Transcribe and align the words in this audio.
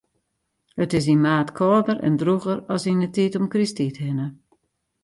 It 0.83 0.91
is 0.99 1.05
yn 1.13 1.23
maart 1.25 1.49
kâlder 1.57 1.97
en 2.07 2.15
drûger 2.21 2.59
as 2.73 2.83
yn 2.91 3.03
'e 3.05 3.09
tiid 3.15 3.33
om 3.39 3.47
Krysttiid 3.53 3.95
hinne. 4.03 4.27